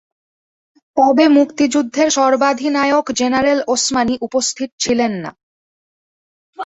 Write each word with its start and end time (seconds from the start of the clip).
তবে 0.97 1.25
মুক্তিযুদ্ধের 1.37 2.09
সর্বাধিনায়ক 2.11 3.05
জেনারেল 3.19 3.59
ওসমানী 3.67 4.15
উপস্থিত 4.21 4.69
ছিলেন 4.79 5.11
না। 5.23 5.31